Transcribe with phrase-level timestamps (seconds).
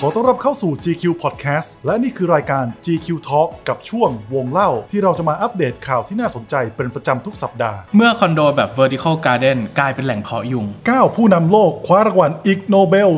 [0.00, 12.58] ขอต้อนรับเข้าสู่ GQ Podcast และนี่คือรายการ GQ Talk กับช่วงวงเล่า ที่เราจะมาอัปเดตข่าวที่น่าสนใจเป็นประจำทุกสัปดาห์ เมื่อคอนโดแบบ vertical garden กลายเป็นแหล่งเพาะยุง 9 ผู้นำโลกคว้ารางวัล Ig
[12.68, 13.10] Nobel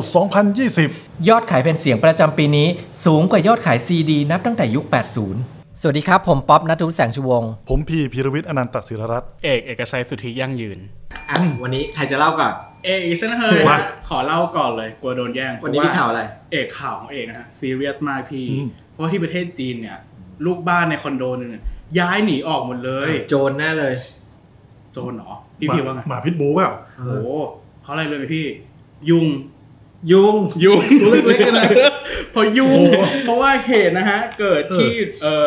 [0.59, 2.67] 2020 ยอดขายแผ่นเสียงประจำปีนี้
[3.05, 4.85] สูงกว่ายอดขายซีดีนับตั้งแต่ยุค
[5.33, 10.79] 80สวัสดีครับ ผมป๊อปนัทวุฒิแสงชูวงศ์ผมพีพีรวิทย์อนันตศิรรัตน์เอก เอกชัยสุทธิยั่งยืน
[11.31, 12.53] อะวันนี้ใครจะเล่าก่อน
[12.83, 19.97] เอกอีกเช่นเคยว่าฮะขอเล่าก่อนเลยกลัวโดนแย่งวันนี้เพมีราะข่าวอะไร เอกข่าวของเอกนะฮะซีเรียสมากพี่อืมเพราะว่าที่ประเทศจีนเนี่ย
[20.45, 21.63] ลูกบ้านในคอนโดนึงเนี่ย
[21.99, 23.93] ย้ายหนีออกหมดเลย โจรแน่เลย
[24.93, 27.29] โจรเหรอพี่พี่ว่าไงหมาพิษบูเปล่าโอ้โห
[27.81, 28.45] เพราะอะไรเลยไหมพี่
[29.09, 29.27] ยุง
[30.11, 31.63] ยุงยุงตัวเล็กๆนะ
[32.31, 35.45] เพราะยุงโอ้โหเพราะว่าเหตุนะฮะ เกิดที่เออ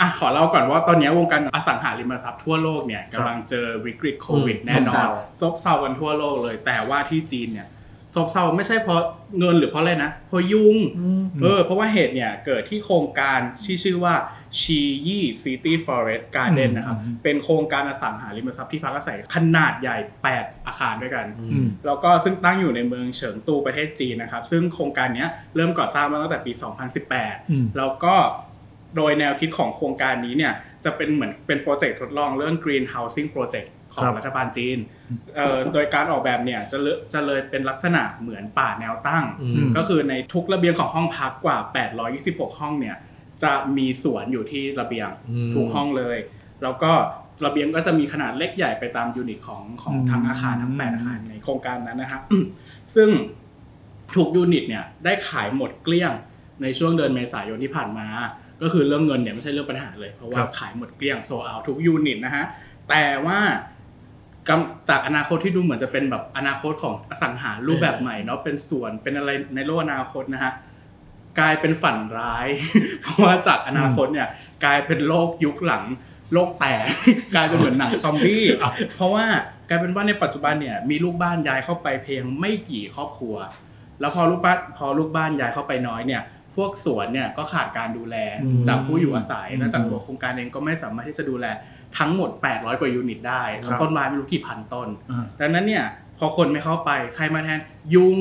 [0.00, 7.68] อะขอเล่าก่อนว่าตอนนี้วงการอสังหาริมทรัพย์ทั่วโลกเนี่ยกำลังเจอวิกฤตโควิดอืมแน่นอซบเซานซบเซากันทั่วโลกเลย แต่ว่าที่จีนเนี่ย
[8.14, 9.00] ซบเซาไม่ใช่เพราะ
[9.38, 10.76] เงินหรือเพราะอะไรนะเพราะยุง
[11.42, 14.14] เออเพราะว่าเหตุเนี่ยเกิดที่โครงการที่ชื่อว่า
[14.60, 19.96] ชียี่ซิตี้ฟอเรสต์การ์เดนอืมนะครับอืมเป็นโครงการอสังหาริมทรัพย์ที่พักอาศัยขนาดใหญ่
[20.32, 28.14] 8 อาคารด้วยกันอืมแล้วก็ซึ่งตั้งอยู่ในเมืองเฉิงตูประเทศจีนนะครับ ซึ่งโครงการเนี้ยเริ่มก่อสร้างมาตั้งแต่ปีอืม2018 แล้วก็
[28.96, 30.52] โดยแนวคิดของโครงการนี้เนี่ย
[30.84, 34.78] จะเป็นเหมือนเป็นโปรเจกต์ทดลองเรื่อง Green Housing Project ของครับรัฐบาลจีน
[35.36, 41.58] เอ่อโดยการออกแบบเนี่ยจะเลจะเลยเป็นลักษณะเหมือนป่าแนวตั้งอืมก็คือในทุกระเบียงของห้องพักกว่า
[42.08, 42.96] 826 ห้องเนี่ย
[43.42, 46.18] จะมีสวนอยู่ที่ระเบียงอืมทุกห้องเลย
[46.62, 46.92] แล้วก็
[47.44, 52.22] ระเบียงก็จะมีขนาดเล็กใหญ่ไปตามยูนิตของของอืมทั้งอาคารทั้ง8อาคารในโครงการนั้นนะครับ
[52.94, 53.08] ซึ่ง
[54.14, 56.12] ทุกยูนิตเนี่ยได้ขายหมดเกลี้ยง
[56.62, 58.06] ในช่วงเดือนเมษายนที่ผ่านมา
[58.62, 62.44] ก็คือเรื่องเงินเนี่ยไม่ใช่เรื่องปัญหาเลย เพราะว่าครับขายหมดเกลี้ยงโซเอาทุกยูนิตนะฮะ
[62.88, 63.38] แต่ว่า
[64.48, 70.52] กำจากอนาคตที่ดูเหมือนจะเป็นแบบอนาคตของอสังหารูปแบบใหม่เนาะเป็นสวนเป็นอะไรในโลกอนาคตนะฮะ
[71.38, 72.48] กลายเป็นฝันร้าย
[73.02, 74.28] เพราะว่าจากอนาคตเนี่ย
[74.64, 75.84] กลายเป็นโลกยุคหลัง
[76.32, 76.84] โลกแตก
[77.34, 78.44] กลายเป็นเหมือนหนังซอมบี้
[78.96, 79.26] เพราะว่า
[79.68, 83.36] กลายเป็นว่าในปัจจุบันเนี่ยมีลูกบ้านย้ายเข้าไปเพียงไม่กี่ครอบครัว
[84.00, 91.46] แล้วพอลูกบ้านพอลูกบ้านย้ายเข้าไปน้อยเนี่ยพ วกสวนเนี่ยก็ขาดการดูแลอืมจากผู้อยู่อาศัยอืมและจากตัวโครงการเองก็ไม่สามารถที่จะดูแล
[91.98, 95.84] ทั้งหมด 800 กว่ายูนิตได้ครับแล้วต้นไม้ไม่รู้กี่พันต้นอ่าดังนั้นเนี่ย
[96.18, 97.60] พอคนไม่เข้าไปใครมาแทน
[97.94, 98.18] ยุง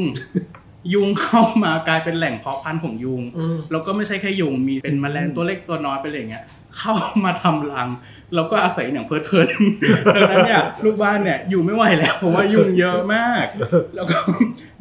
[0.93, 6.43] ยุงเข้ามากลายเป็นแหล่งเพาะพันธุ์ของยุงอืมแล้วก็ไม่ใช่แค่ยุงมีเป็นแมลงตัวเล็กตัวน้อยเป็นอะไรอย่างเงี้ย
[6.77, 6.93] เข้า
[7.25, 7.89] มาทำรัง
[8.35, 9.47] แล้วก็อาศัยอย่างเพลิดเพลิน
[10.15, 13.45] ดังนั้นเนี่ยลูกบ้านเนี่ยอยู่ไม่ไหวแล้วเพราะว่ายุงเยอะมาก
[13.95, 14.17] แล้วก็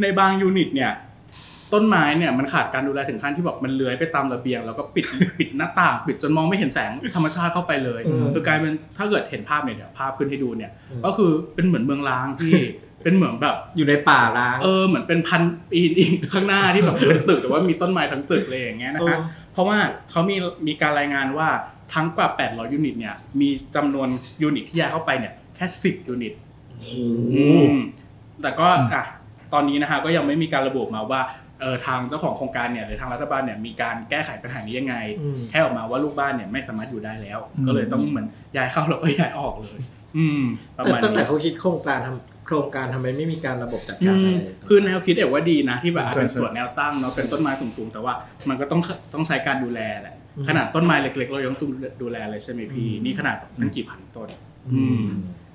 [0.00, 0.92] ในบางยูนิตเนี่ย
[1.72, 5.04] ต้นไม้เนี่ยมันขาดการดูแลถึงขั้นที่แบบมันเลื้อยไปตามระเบียง แล้วก็ปิด
[5.38, 12.54] ปิดหน้าต่างปิดจนมองไม่เห็นแสงธรรมชาติเข้าไปเลยอืมคือกลายเป็นถ้าเกิดเห็นภาพเนี่ยเดี๋ยวภาพขึ้นให้ดูเนี่ยอืมก็คือเป็นเหมือนเมืองร้างที่
[13.04, 19.78] เป็นเหมือนแบบอยู่ในป่าร้าง เออเหมือนเป็นพันปีอีกข้างหน้าที่แบบเป็นตึกแต่ว่ามีต้นไม้ทั้งตึกเลยอย่างเงี้ยนะฮะเออเพราะว่า
[20.10, 20.36] เขามี
[20.66, 21.48] มีการรายงานว่า
[21.94, 24.08] ทั้งกว่า 800 ยูนิตเนี่ยมีจำนวน
[24.42, 26.32] ยูนิตที่ย้ายเข้าไปเนี่ยแค่ 10 ยูนิต
[26.84, 27.02] อื
[27.72, 27.74] ม
[28.42, 29.04] แต่ก็อะ
[29.52, 31.20] ตอนนี้นะฮะก็ยังไม่มีการระบุมาว่า
[31.60, 38.26] เออทางเจ้าของโครงการเนี่ยหรือทางรัฐบาลเนี่ยมีการแก้ไขปัญหานี้ยังไงอืมแค่ออกมาว่าลูกบ้านเนี่ยไม่สามารถอยู่ได้แล้วอืมก็เลยต้องเหมือน
[38.56, 39.80] ย้ายเข้าแล้วก็ย้ายออกเลย
[40.16, 40.42] อืม
[40.78, 44.28] ประมาณตั้งแต่นี้เขาคิดโครงการทำโครงการทำไมไม่มีการระบบจัดอืการมอะไร
[44.68, 48.12] คือแนวคิดเอกว่าดีนะที่แบบอาจใช่เป็นใช่สวนแนวตั้งเนาะเป็นต้นไม้สูงๆ แต่ว่า
[48.48, 48.80] มันก็ต้อง
[49.14, 51.70] ต้องใช้การดูแลแหละอืมขนาดต้นไม้เล็กๆ เรายังต้อง
[52.02, 54.28] ดูแลเลยใช่ไหมพี่อืมนี่ขนาดตั้งกี่พันต้น
[54.72, 55.06] อืม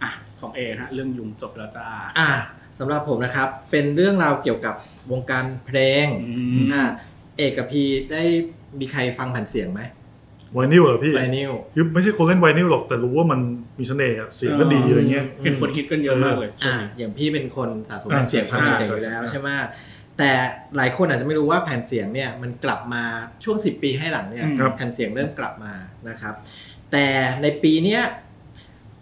[0.03, 1.88] อะของเอนะฮะเรื่องยุงจบแล้วจ้า
[2.20, 2.30] อะ
[2.79, 4.75] สำหรับผมนะครับ เป็นเรื่องราวเกี่ยวกับ
[5.11, 6.85] วงการเพลงอืมอะ
[7.38, 8.23] เอกกับพีได้
[8.79, 9.81] มีใครฟังแผ่นเสียงไหม
[10.53, 13.39] ไวนิลเหรอพี่ไวนิลคือไม่ใช่คนเล่นไวนิลหรอกแต่รู้ว่ามัน
[13.79, 19.50] มีเสน่ห์อะเสียงก็ดีอะไรเงี้ยเห็นคนฮิตกันเยอะมากเลยช่วอ่างนี้อย่างพี่เป็นคนสะสมแผ่นเสียงใช่ฟังใช่เสียงอยู่ใช่แล้วใช่ใช่ไหม
[20.17, 20.31] แต่
[20.78, 23.03] หลายคนอาจจะไม่รู้ว่าแผ่นเสียงเนี่ยมันกลับมา
[23.44, 25.73] ช่วง 10 ปีให้หลังเนี่ยครับแผ่นเสียงเริ่มกลับมา
[26.09, 26.34] นะครับ
[26.91, 27.05] แต่
[27.41, 28.01] ในปีเนี้ย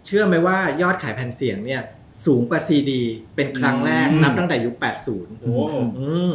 [0.06, 1.80] เชื่อไหมว่ายอดขายแผ่นเสียงเนี่ย
[2.26, 3.02] สูงกว่าซีดี
[3.36, 4.74] เป็นครั้งแรกอืมนับตั้งแต่ยุค
[5.08, 5.52] 80โอ้
[5.98, 6.34] อืม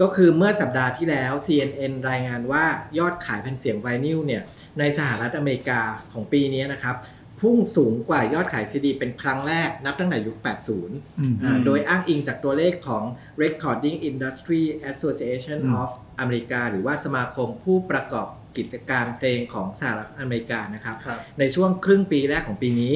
[0.00, 2.64] ก็คือเมื่อสัปดาห์ที่แล้ว CNN รายงานว่า
[2.98, 4.42] ยอดขายแผ่นเสียงไวนิลเนี่ย
[4.78, 5.80] ในสหรัฐอเมริกา
[6.12, 6.96] ของปีนี้นะครับ
[7.40, 13.04] พุ่งสูงกว่ายอดขายซีดีเป็นครั้งแรกนับตั้งแต่ยุค 80อืมอ่าโดยอ้างอิงจากตัวเลขของ
[13.42, 15.90] Recording Industry Association อืม of
[16.20, 18.26] อเมริกาหรือว่าสมาคมผู้ประกอบ
[18.56, 22.94] กิจการเพลงของสหรัฐอเมริกานะครับครับในช่วงครึ่งปีแรกของปีนี้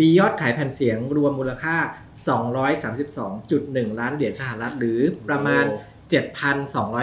[0.00, 1.76] มียอดขายแผ่นเสียงรวมมูลค่า
[2.88, 5.92] 232.1 ล้านเหรียญสหรัฐหรือประมาณโอ้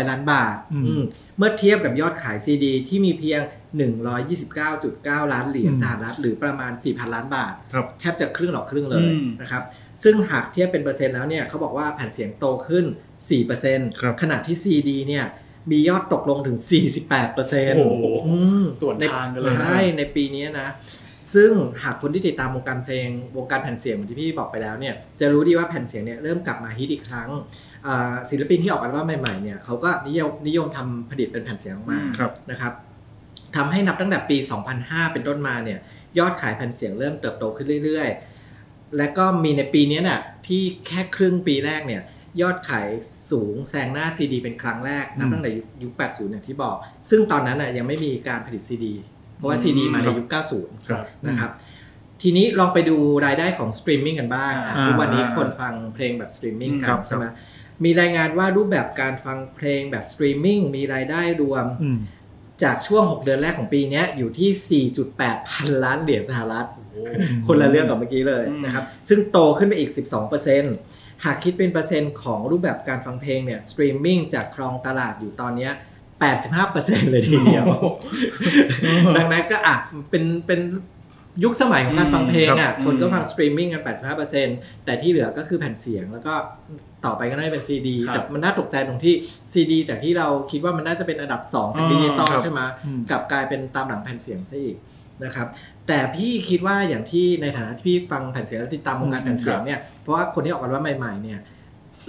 [0.01, 1.04] 7,200 ล้านบาทอืมอืม
[1.38, 3.42] เมื่อเทียบกับยอดขายซีดีที่มีเพียง
[3.80, 9.64] 129.9 ล้านเหรียญอืมสหรัฐหรือประมาณ 4,000 ล้านบาทครับแทบจะครึ่งหรอกครึ่งเลยอืมนะครับ
[10.04, 12.86] ซึ่งหากเทียบเป็นเปอร์เซ็นต์แล้วเนี่ยเขาบอกว่าแผ่นเสียงโตขึ้น
[13.44, 15.26] 4%ครับขณะที่ CD เนี่ย
[15.72, 16.58] มียอดตกลงถึง
[16.98, 18.06] 48เปอร์เซ็นต์โอ้โห
[18.82, 20.70] ส่วนทางกันเลยนะใช่ในปีนี้นะ
[21.34, 21.52] ซึ่ง
[21.84, 23.08] หากคนที่ติดตามวงการเพลง
[23.38, 27.30] วงการแผ่นเสียงเหมือนที่พี่บอกไปแล้วเนี่ยจะรู้ดีว่าแผ่นเสียงเนี่ยเริ่มกลับมาฮิตอีกครั้ง
[27.88, 32.74] อ่าศิลปินที่ออกอัลบั้มใหม่ๆเนี่ยเขาก็นิยมนิยมทำผลิตเป็นแผ่นเสียงออกมาครับนะครับ
[33.56, 34.38] ทำให้นับตั้งแต่ปี
[34.75, 35.80] 2005 เป็นต้นมาเนี่ย
[36.19, 42.01] ยอดขายแผ่นเสียงเริ่มเติบโตขึ้นเรื่อยๆ และก็มีในปีนี้น่ะที่แค่ครึ่งปีแรกเนี่ย
[42.42, 42.88] ยอดขาย
[43.31, 46.75] สูงแซงหน้า CD เป็นครั้งแรกนับตั้งแต่ยุคยุค 80 อย่างที่บอก
[47.09, 48.86] ซึ่งตอนนั้นน่ะยังไม่มีการผลิต CD
[49.36, 50.27] เพราะว่า CD มาในยุค
[50.57, 51.51] 90ครับนะครับ
[52.21, 57.25] ทีนี้ลองไปดูรายได้ของสตรีมมิ่งกันบ้างอ่าอะทุกวันนี้คนฟังเพลงแบบสตรีมมิ่งกัรับใช่ไหม
[57.83, 61.98] มีรายงานว่ารูปแบบการฟังเพลงแบบสตรีมมิ่งมีรายได้รวมอืม
[62.63, 64.86] จากช่วง 6 เดือนแรกของปีเนี้ยอยู่ที่
[65.18, 66.68] 4.8 พันล้านเหรียญสหรัฐ
[67.48, 69.92] คนละเรื่องกับเมื่อกี้เลยอืมนะครับ ซึ่งโตขึ้นไปอีก
[70.58, 75.72] 12%หากคิดเป็นเปอร์เซ็นต์ของรูปแบบการฟังเพลงเนี่ยสตรีมมิ่งจากครองตลาดอยู่ตอนเนี้ย
[76.42, 77.66] 85%เลยทีเดียว
[79.18, 79.75] ดังนั้นก็อะ
[80.10, 80.62] เป็นเป็น
[81.44, 83.84] ยุคสมัยของการฟังเพลงอะครับคนก็ฟังสตรีมมิ่งกัน
[84.34, 86.34] 85%แต่ที่เหลือก็คือแผ่นเสียงแล้วก็
[87.06, 89.13] ต่อไปก็น่าจะเป็นซีดีครับแต่มันน่าตกใจตรงที่
[89.51, 94.77] ซีดีจากที่เราคิดว่ามันน่าจะเป็นอันดับ 2 จากดิจิตอลครับใช่ไหมอืม กลับกลายเป็นตามหลังแผ่นเสียงซะอีก
[95.24, 95.48] นะครับ
[95.88, 101.39] แต่พี่คิดว่าอย่างที่ในฐานะที่พี่ฟังแผ่นเสียงแล้วติดตามวงการแผ่นเสียงเนี่ยเพราะว่าคนที่ออกอัลบั้มใหม่ๆเนี่ย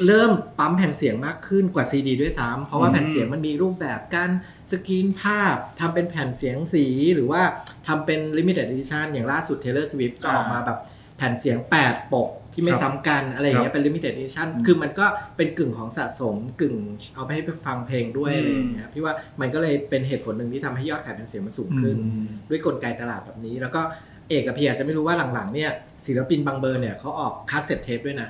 [0.06, 4.30] เริ่มปั๊มแผ่นเสียงมากขึ้นกว่าซีดีด้วยซ้ำเพราะว่าแผ่นเสียงมันมีรูปแบบการ
[4.70, 7.42] สกรีนภาพทำเป็นแผ่นเสียงสีหรือว่า
[7.86, 10.78] ทำเป็น limited edition อย่างล่าสุด Taylor Swift ก็ออกมาแบบ
[11.16, 11.56] แผ่นเสียง
[11.86, 15.06] 8 ปก ที่ไม่ครับซ้ำกันอะไรอย่างเงี้ครัยบเป็น limited edition คือมันก็
[15.36, 16.76] เป็นกึ่งของสะสมกึ่ง
[17.14, 21.96] เอาไปให้ไปฟังเพลงด้วยอะไรอย่างเงี้ยพี่ว่ามันก็เลยเป็นเหตุผลหนึ่งที่ทำให้ยอดขายแผ่นเสียงมันสูงขึ้น
[22.50, 23.82] ด้วยกลไกตลาดแบบนี้ แล้วก็
[24.28, 25.70] เอกกับพี่อาจจะไม่รู้ว่าหลังๆเนี่ย
[26.06, 28.28] ศิลปินบางเบอร์เนี่ยเขาออกคาสเซ็ตเทปด้วยนะ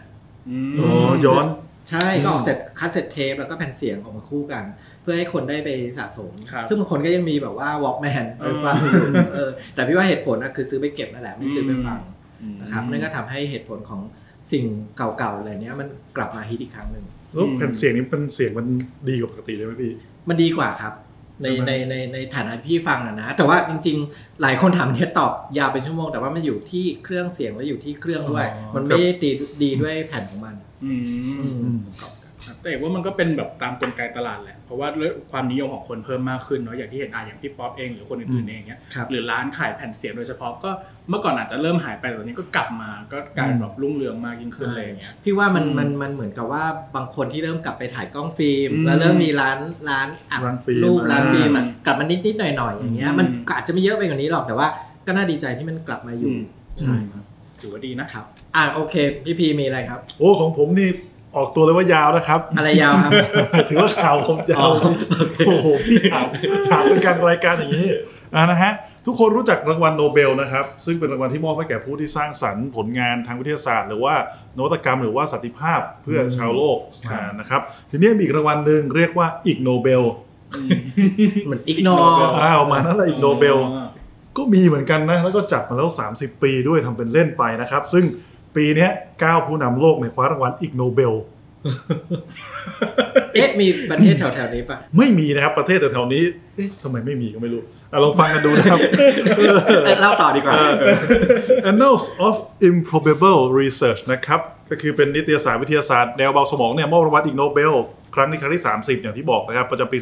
[0.48, 1.46] อืมอ๋อย้อน
[1.90, 4.64] ใช่ก็ออกเสร็จคาสเซ็ตเทปแล้วก็แผ่นเสียงออกมาคู่กัน
[5.02, 11.98] เพื่อให้คนได้ไปสะสมครับซึ่งบางคนก็ยังมีแบบว่าวอล์กแมนไปฟังเออเออแต่พี่ว่าเหตุผลนะคือซื้อไปเก็บนั่นแหละไม่ซื้อไปฟัง
[12.60, 14.00] นะครับนั่นก็ทำให้เหตุผลของ
[14.52, 14.64] สิ่ง
[14.96, 18.66] เก่าๆอะไรเนี้ยมันกลับมาฮิตอีกครั้งหนึ่งแล้วแผ่นเสียงนี้เป็นเสียงมัน
[19.08, 19.92] ดีกว่าปกติเลยไหมพี่
[20.28, 20.92] มันดีกว่าครับ
[21.42, 29.30] ในใช่ไหมในในในฐานะที่พี่ฟังอะนะ แต่ว่าจริง ๆ หลายคนถามเนี่ยตอบยาวเป็นชั่วโมง แต่ว่ามันอยู่ที่เครื่องเสียงและอยู่ที่เครื่องด้วยอ๋อมันไม่ได้ดี
[29.62, 30.54] ดีด้วยแผ่นของมัน
[30.84, 31.02] อืม
[31.62, 32.12] อืมครับ
[32.60, 40.70] แต่เอกว่ามันก็เป็นแบบตามกลไกตลาดแหละ เพราะว่าด้วยความนิยมของคนเพิ่มมากขึ้นเนาะอย่างที่เห็นอะอย่างพี่ป๊อปเองหรือคนอื่นๆเองเนี้ยครับหรือร้านขายแผ่นเสียงโดยเฉพาะก็
[41.08, 46.64] เมื่อก่อนอาจจะเริ่มหายไปแต่ตอนนี้ก็กลับมาก็กลายเป็นแบบรุ่งเรืองมากยิ่งขึ้นเลยอย่างเงี้ยพี่ว่ามันอืมมันมันเหมือนกับว่า
[46.96, 49.58] บางคนที่เริ่มกลับไปถ่ายกล้องฟิล์มอืมแล้วเริ่มมีร้าน
[49.90, 54.68] ร้านอัดร้านฟิล์มรูปร้านฟิล์มอะอืมกลับมานิดนิดๆหน่อยหน่อยๆอย่างเงี้ยอืมมันก็อาจจะไม่เยอะไปกว่านี้หรอกแต่ว่า
[55.06, 56.42] ก็น่าดีใจที่มันกลับมาอยู่อืม
[56.80, 57.24] ใช่ครับ
[57.60, 58.24] ถือว่าดีนะครับ
[58.56, 60.90] อะโอเคพี่พีมีอะไรครับ โอ้ของผมนี่
[61.36, 63.12] ออกตัวเลยว่ายาวนะครับ อะไรยาวครับ
[63.68, 64.70] ถือว่าข่าวผมยาอ๋วอ
[65.18, 66.26] โอเคโอ้โหพี่ถาม
[66.70, 67.88] ถามเป็นการรายการอย่างนี้
[68.34, 68.72] อ่านะฮะ
[69.06, 74.14] ทุกคนรู้จักรางวัลโนเบลนะครับ ซึ่งเป็นรางวัลที่มอบให้แก่ผู้ที่สร้างสรรค์ผลงานทางวิทยาศาสตร์ หรือว่า
[74.56, 76.78] นวัตกรรมหรือว่าสันติภาพเพื่อชาวโลก
[77.10, 80.02] ครับอ่านะครับทีนี้มีอีกรางวัลหนึ่งเรียกว่าอิกโนเบล
[81.44, 81.88] เหมือนอิกโน
[82.42, 83.56] อ้าวมานั่นแหละอิกโนเบล
[84.36, 88.04] ก็มีเหมือนกันนะแล้วก็จัดมาแล้ว 30 ปีด้วยทำเป็นเล่นไปนะครับ ซึ่ง
[88.56, 88.90] ปีเนี้ย
[89.24, 91.14] เก้าผู้นำโลกได้คว้ารางวัลอิกโนเบล
[93.34, 96.22] เอ๊ะมีประเทศแถวๆนี้ปะไม่มีนะครับประเทศแถวๆนี้
[96.56, 97.60] เอ๊ะทำไมไม่มีก็ไม่รู้
[97.92, 98.78] อะลองฟังกันดูนะครับ
[99.38, 100.54] เออเล่าต่อดีกว่า
[101.70, 102.36] Annals of
[102.70, 107.72] Improbable Research นะครับ ก็คือเป็นนิตยสารวิทยาศาสตร์แนวเบาสมองเนี่ยมอบรางวัลอิกโนเบล
[108.14, 109.98] ครั้งนี้ครั้งที่ 30 อย่างที่บอกนะครับ ประจำปี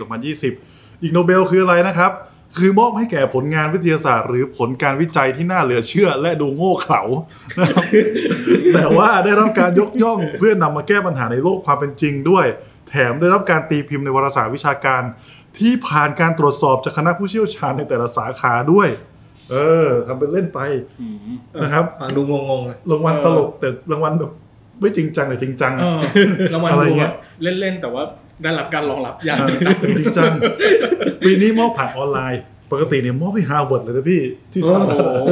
[0.48, 2.12] 2020 อิกโนเบลคืออะไรนะครับ
[2.58, 7.02] คือมอบให้แก่ผลงานวิทยาศาสตร์ หรือผลการวิจัยที่น่าเหลือเชื่อ และดูโง่เขลา
[7.60, 7.84] นะครับ
[8.74, 12.46] แต่ว่าได้รับการยกย่องเพื่อนำมาแก้ปัญหาในโลกความเป็นจริงด้วย
[12.88, 15.02] แถมได้รับการตีพิมพ์ในวารสารวิชาการ
[15.58, 18.88] ที่ผ่านการตรวจสอบจากคณะผู้เชี่ยวชาญในแต่ละสาขาด้วย
[19.50, 20.60] เออทำเป็นเล่นไป
[21.00, 21.16] อืม
[21.62, 24.32] นะครับฟังดูงงๆเลยรางวัลตลกแต่รางวัลแบบ
[24.80, 27.14] ไม่จริงจังแต่จริงจังเออรางวัลอะไรอะดูแบบเงี้ยบ
[27.60, 28.02] เล่นๆ แต่ว่า
[28.42, 30.32] ได้รับการรองรับอย่างจริงจังจริงจัง
[31.24, 34.22] ปีนี้มอบผ่านออนไลน์ ปกติเนี่ยมอบที่ฮาร์วาร์ดเลยนะพี่
[34.52, 35.30] ที่สหรัฐอะโอ้โห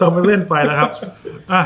[0.00, 0.90] ทำเป็นเล่นไปนะครับ
[1.52, 1.62] อะ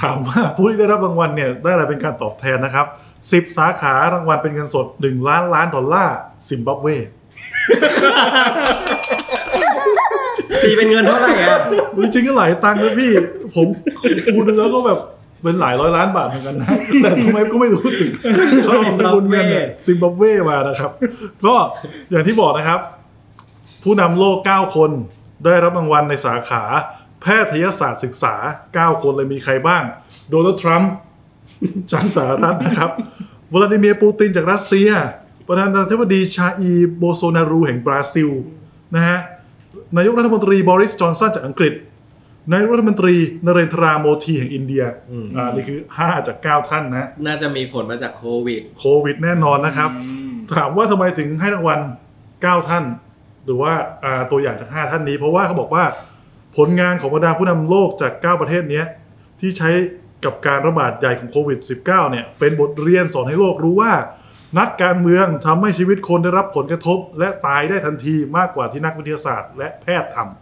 [0.00, 2.86] ถามว่าผู้ที่ได้รับรางวัลเนี่ยได้อะไรเป็นการตอบแทนนะครับ
[3.22, 6.16] 10 สาขารางวัลเป็นเงินสด 1 ล้านล้านดอลลาร์
[6.48, 6.86] ซิมบับเว
[10.62, 11.58] ตีเป็นเงินเท่าไหร่อะ
[12.02, 13.12] จริงๆก็หลายตังค์นะพี่
[13.54, 13.66] ผม
[14.34, 14.98] คูณแล้วก็แบบ
[15.42, 16.68] เป็นหลายร้อยล้านบาทเหมือนกันนะ
[17.02, 18.10] แต่ทำไมก็ไม่รู้ถึง
[18.64, 20.90] เขาเอาสกุลเงินเนี่ยซิมบับเวมานะครับ
[21.46, 21.54] ก็
[22.10, 22.80] อย่างที่บอกนะครับ
[23.82, 24.90] ผู้นำโลก 9 คน
[25.44, 26.62] ได้รับรางวัลในสาขา
[27.22, 28.34] แพทยศาสตร์ศึกษา
[28.72, 29.82] 9 คนเลยมีใครบ้าง
[30.30, 30.92] โดนัลด์ทรัมป์
[31.92, 32.90] จากสหรัฐนะครับ
[33.52, 34.90] วลาดิเมียร์ปูตินจากรัสเซีย
[35.48, 38.30] ประธานาธิบดีชาอีร์ โบลโซนารูแห่งบราซิล
[38.94, 39.18] นะฮะ
[39.96, 41.72] นายกรัฐมนตรีบอริส จอห์นสันจากอังกฤษ
[42.50, 49.90] นายกรัฐมนตรีนเรนทราโมดีแห่งอินเดียอืมอ่านี่คือ 5 จาก 9 ท่านนะ น่าจะมีผลมาจากโควิด โควิดแน่นอนนะครับ
[50.56, 51.80] ถามว่าทำไมถึงให้รางวัล
[52.24, 52.84] 9 ท่าน
[53.44, 53.72] หรือว่า
[54.04, 55.84] อ่าตัวอย่างจาก 5 ท่านนี้ เพราะว่าเขาบอกว่า
[56.56, 58.86] ผลงานของบรรดาผู้นำโลกจาก 9 ประเทศเนี้ย
[59.40, 59.70] ที่ใช้
[60.24, 63.92] กับการระบาดใหญ่ของโควิด -19 เนี่ยเป็นบทเรียนสอนให้โลกรู้ว่า
[64.58, 70.41] นักการเมืองทำให้ชีวิตคนได้รับผลกระทบ และตายได้ทันทีมากกว่าที่นักวิทยาศาสตร์ และแพทย์ทำ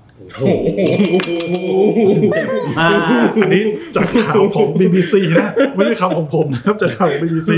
[2.78, 2.88] มา
[3.26, 3.64] กอันนี้
[3.96, 7.50] จากข่าวของ BBC นะไม่ใช่คำของผมนะครับจากข่าวของ BBC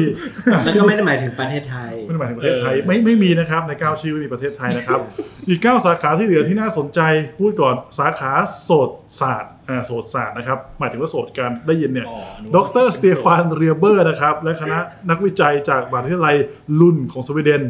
[0.65, 5.01] แล้วก็ไม่ได้หมายถึงประเทศไทย ไม่ได้หมายถึงประเทศไทยไม่ไม่มีนะครับใน9ชื่อไม่มีประเทศไทยนะครับ
[5.49, 7.01] อีก 9 สาขาที่เหลือที่น่าสนใจ
[7.39, 8.91] พูดก่อนสาขาโสต
[9.21, 14.79] ศาสตร์อ่าโสตศาสตร์นะครับ หมายถึงว่าโสตการได้ยินเนี่ยอ๋อนึกดว่ารสเตฟานเรียเบอร์นะครับ และคณะ
[15.11, 16.37] นักวิจัยจากมหาวิทยาลัย
[16.81, 17.63] ลุนของสวีเดน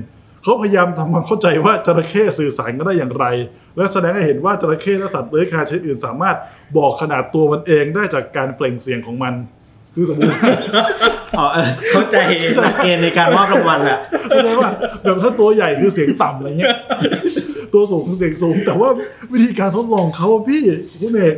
[0.43, 3.27] เขาพยายามทำความเข้าใจว่าจระเข้สื่อสารกันได้อย่างไร
[3.77, 6.37] และแสดงให้เห็นว่าจระเข้และสัตว์เลื้อยคลานชนิดอื่นสามารถ
[6.77, 9.35] บอกขนาดตัวมันเองได้จากการเปล่งเสียงของมัน
[9.95, 10.41] คือสมมติว่า
[11.39, 12.17] อ๋อเออเข้าใจ
[12.63, 14.71] หลักเกณฑ์ในการมอบรางวัลแหละเข้าใจว่า
[15.03, 16.75] แบบถ้าตัวใหญ่คือเสียงต่ำอะไรเงี้ย
[17.73, 18.89] ตัวสูงคือเสียงสูง แต่ว่า
[19.33, 20.63] วิธีการทดลองเขาอะพี่
[21.01, 21.35] คุณเอก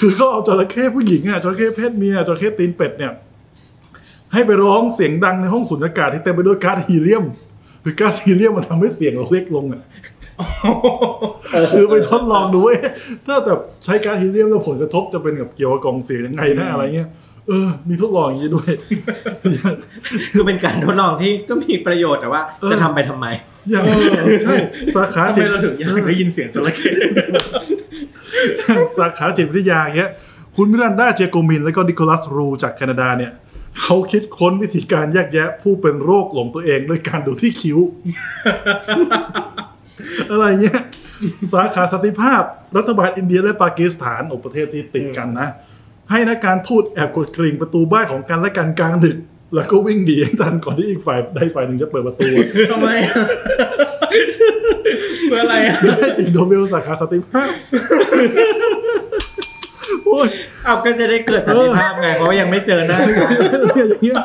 [0.00, 3.12] คือเขาเอาจระเข้ผู้หญิงอะจระเข้เพศเมียจระเข้ตีนเป็ดเนี่ย
[4.32, 7.24] ให้ไปร้องเสียงดังในห้องสุญญากาศที่เต็มไปด้วยก๊าซฮีเลียม
[7.88, 9.82] คือก๊าซฮีเลียมมันทำให้เสียงเราเล็กลงอะ
[11.72, 12.78] คือไปทดลองดูเว้ย
[13.26, 17.08] ถ้าแบบใช้ก๊าซฮีเลียมแล้วผลกระทบจะเป็นกับเกี่ยวกับกล่องเสียงยังไงนะอะไรเงี้ย
[17.48, 18.70] เออ มีทดลองอย่างนี้ด้วย
[20.32, 23.26] คือเป็นการทดลองที่ก็มีประโยชน์แต่ว่าเออจะทำไปทำไม
[23.70, 23.84] อย่าง
[24.44, 24.54] ใช่
[24.94, 26.90] สาขาทำจิไมตเราถึงอยากได้ยินเสียงจระเข้
[28.98, 30.10] สาขาจิตวิทยาอย่างเงี้ย
[30.56, 33.32] คุณมิรันดาเจโกมิน และก็นิโคลัสรูจากแคนาดาเนี่ย
[33.82, 37.78] เขาคิดค้นวิธีการแยกแยะ ผู้เป็นโรคหลงตัวเองด้วยการดูที่คิ้ว
[40.30, 40.80] อะไรเงี้ย
[41.52, 42.42] สาขาสันติภาพ
[42.76, 45.48] รัฐบาลอินเดียและปากีสถานอประเทศที่ติดกันนะ
[46.10, 49.16] ให้นักการทูตแอบกดกริ่งประตูบ้านของกันและกันกลางดึก
[49.54, 52.28] แล้วก็วิ่งหนีให้ทันก่อนที่อีกฝ่ายใดฝ่ายหนึ่งจะเปิดประตู
[52.70, 52.88] ทำไม
[55.28, 57.48] เพื่ออะไรอะได้ติดโนเบลสาขาสันติภาพ
[58.10, 58.26] โอ้ย
[60.64, 64.16] เอาก็จะได้เกิดสันติภาพไงเพราะว่ายังไม่เจอหน้ากันเนี่ยอย่างเงี้ย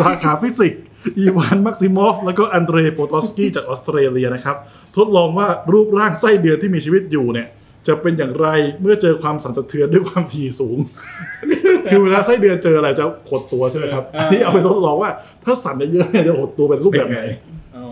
[0.00, 0.82] สาขาฟิสิกส์
[1.18, 4.56] อีวานมักซิมอฟ แล้วก็อันเดรโปโตสกี้จากออสเตรเลียนะครับ
[4.96, 7.48] ทดลองว่ารูปร่างไส้เดือนที่มีชีวิตอยู่เนี่ย
[7.88, 8.48] จะเป็นอย่างไร
[8.80, 10.78] เมื่อเจอความสั่นสะเทือนด้วยความถี่สูง
[11.90, 15.10] คือเวลาไส้เดือนเจออะไรจะหดตัวใช่ไหมครับอันนี้เอาไปทดลองว่า
[15.44, 17.20] ถ้าสั่นเยอะๆเนี่ยจะหดตัวเป็นรูปแบบไหน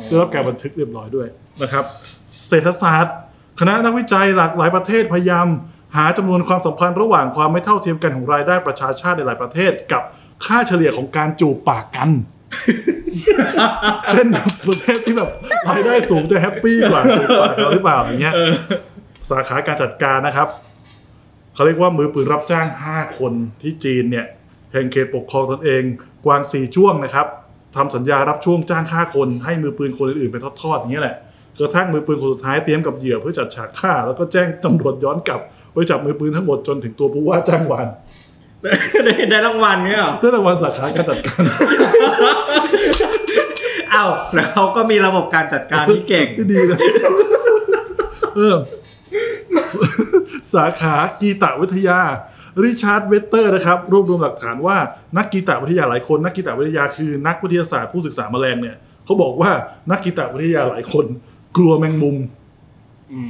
[0.06, 1.26] ได้รับการบันทึกเรียบร้อยด้วย
[1.62, 1.84] นะครับ
[2.48, 3.16] เศรษฐศาสตร์
[3.60, 5.46] คณะนักวิจัยหลากหลายประเทศพยายาม
[5.96, 10.02] หาจำนวนความสัมพันธ์ระหว่างความไม่เท่าเทียมกันของรายได้ประชาชาติในหลายประเทศ กับ
[10.46, 12.10] ค่าเฉลี่ยของการจูบปากกัน
[14.10, 14.26] เช่น
[14.66, 15.30] ประเทศที่แบบ
[15.70, 18.34] รายได้สูงจะแฮปปี้กว่าจูบปากเราหรือเปล่าอย่างเงี้ย
[19.30, 20.48] สาขาการจัดการนะครับ
[21.54, 24.26] เขาเรียกว่ามือปืนรับจ้าง 5 คนที่จีนเนี่ย
[24.72, 25.82] แห่งเขตปกครองตนเอง
[26.24, 27.26] กวางสีจ้วงนะครับ
[27.76, 31.16] ทำสัญญารับช่วงจ้างฆ่าคนให้มือปืนคนอื่นๆไปทอดๆอย่างเงี้ยแหละ
[31.60, 35.40] กระทั่งมือปืนคนสุดท้ายเตี๊ยมกับเหยื่อเพื่อจัดฉากฆ่า แล้วก็แจ้งตำรวจย้อนกลับ
[35.72, 37.88] ไว้จับมือปืนทั้งหมดจนถึงตัวผู้ว่าจ้างวาน
[39.04, 41.42] ได้ได้รางวัลเนี่ยเหรอได้รางวัลสาขาการจัดการ
[43.90, 46.78] เอ้าแล้วเขาก็มีระบบการจัดการที่เก่งที่ดีนะ
[48.36, 48.56] เออ
[50.54, 52.00] สาขากีตวิทยา
[52.62, 54.76] ริชาร์ดเวตเตอร์นะครับรวบรวมหลักฐานว่า
[55.16, 59.50] นักกีตวิทยาหลายคน นักกีตวิทยาคือนักวิทยาศาสตร์ผู้ศึกษาแมลงเนี่ยเขาบอกว่า
[59.90, 61.04] นักกีตวิทยาหลายคน
[61.58, 62.16] กลัวแมงมุม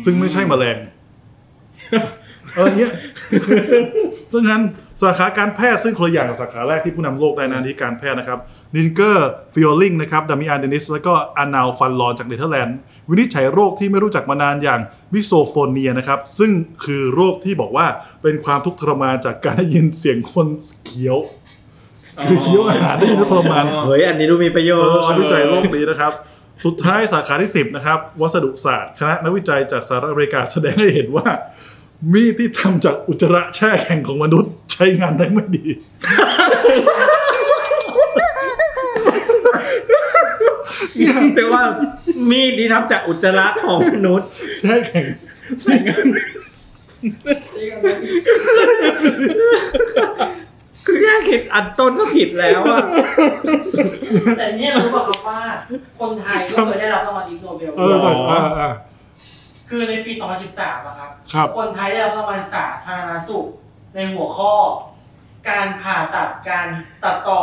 [0.04, 0.78] ซึ่งไม่ใช่แมลง
[2.54, 2.92] อะไรเงี้ย
[4.32, 4.62] ซึ่งนั้น
[5.02, 8.38] สาขาการแพทย์ซึ่งคนละอย่างกับสาขาแรกที่ผู้นำโลกได้นะที่การแพทย์นะครับ
[8.74, 12.76] นินเกอร์ฟิโอลิงนะครับดามิอันเดนิส แล้วก็อานาลฟันลอนจากเนเธอร์แลนด์
[13.10, 14.80] วินิจฉัยโรคที่ไม่รู้จักมานานอย่าง
[15.12, 16.50] มิโซโฟเนียนะครับ ซึ่ง
[16.84, 17.86] คือโรคที่บอกว่า
[18.22, 20.46] เป็นความทุกข์ทรมานจากการได้ยินเสียงคน
[20.84, 21.16] เคี้ยว
[22.28, 26.12] คือเคี้ยวอาหารได้ยินแล้วทรมานเฮ้ยอันนี้ดูมีประโยชน์เออเขาวิจัยโรคนี้นะครับ
[26.64, 31.28] สุดท้ายสาขาที่ 10 นะครับ วัสดุศาสตร์ คณะนักวิจัยจากสหรัฐอเมริกาแสดงให้เห็นว่า
[32.12, 35.64] มีดที่ทำจากอุจจาระแช่แข็งของมนุษย์ใช้งานได้ไม่ดี
[41.34, 41.62] แปลว่า
[42.30, 44.28] มีดที่ทำจากอุจจาระของมนุษย์
[44.60, 45.06] แช่แข็ง
[45.60, 46.06] ใช่งาน
[50.86, 52.80] คือแค่คิดอันต้นก็ผิดแล้วอะ
[54.38, 55.40] แต่เนี่ยรู้ป่ะครับว่า
[56.00, 58.70] คนไทยก็เคยได้รับรางวัลอิกโนเบลเออใส่อ่าอ่า
[59.68, 60.12] คือในปี
[60.50, 63.46] 2013อะครับ ครับ คนไทยได้รับรางวัลสาธารณสุข
[63.94, 64.52] ในหัวข้อ
[65.48, 66.66] การผ่าตัดการ
[67.04, 67.40] ตัดต่อ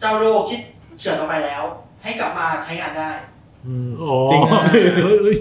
[0.00, 0.58] เจ้าโรคที่
[0.98, 1.62] เฉือนออกไปแล้ว
[2.02, 3.10] ให้กลับมาใช้งานได้
[3.66, 5.38] อืมอ๋อจริงนะเฮ้ยเฮ้ย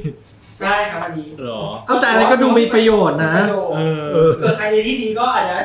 [0.62, 3.82] ใช่ครับอันนี้เหรอ เอาแต่อันนี้ก็ดูมีประโยชน์นะ ประโยชน์เอ
[4.14, 5.60] เอออเผื่อใครในที่ดีก็อาจจะ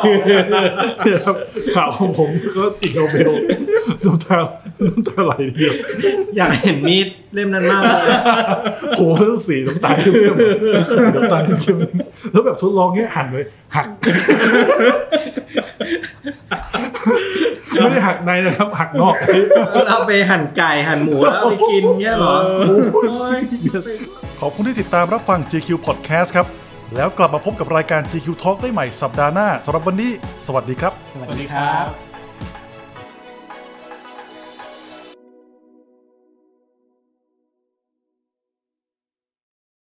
[0.00, 0.60] ต่อได้
[1.04, 1.36] เนี่ยครับ
[1.76, 3.30] ข่าวของผมก็อีกโนเบล
[4.04, 4.38] น้ำตา
[4.86, 5.74] น้ำตาไหลทีเดียว
[6.36, 7.96] อยากเห็นมีดเล่มนั้นมากเลย
[8.96, 13.44] โหเพิ่งสีน้ำตาลเข้มๆสีน้ำตาลเข้มๆแล้วแบบทดลองเงี้ยหันเลย
[13.76, 13.86] หัก
[17.82, 19.14] ไม่ได้หักในนะครับ หักนอก
[19.88, 22.34] เราไปหั่นไก่หั่นหมูแล้วเอาไปกินเงี้ยเหรอ
[22.66, 23.38] โอ้ย
[24.40, 26.46] ขอบคุณที่ติดตามรับฟัง GQ Podcast ครับ
[26.96, 30.10] แล้วกลับมาพบกับรายการ GQ Talk ได้ใหม่สัปดาห์หน้าสำหรับวันนี้
[30.46, 32.07] สวัสดีครับ สวัสดีครับ